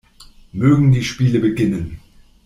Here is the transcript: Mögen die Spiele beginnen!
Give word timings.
Mögen 0.51 0.91
die 0.91 1.03
Spiele 1.03 1.37
beginnen! 1.39 1.99